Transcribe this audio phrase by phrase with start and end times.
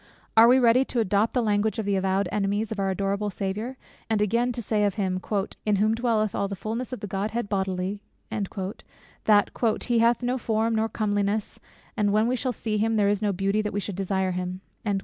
[0.35, 3.77] Are we ready to adopt the language of the avowed enemies of our adorable Saviour;
[4.09, 5.21] and again to say of him
[5.63, 8.01] "in whom dwelleth all the fulness of the Godhead bodily,"
[8.31, 11.59] that "he hath no form nor comeliness;
[11.95, 14.61] and when we shall see him, there is no beauty that we should desire him?"